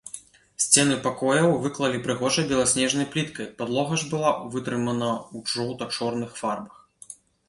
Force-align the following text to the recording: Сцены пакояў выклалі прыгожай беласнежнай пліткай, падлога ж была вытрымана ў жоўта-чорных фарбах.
Сцены 0.63 0.95
пакояў 1.07 1.49
выклалі 1.65 1.99
прыгожай 2.07 2.47
беласнежнай 2.51 3.07
пліткай, 3.15 3.47
падлога 3.59 3.99
ж 4.05 4.07
была 4.13 4.31
вытрымана 4.55 5.11
ў 5.35 5.53
жоўта-чорных 5.57 6.31
фарбах. 6.41 6.81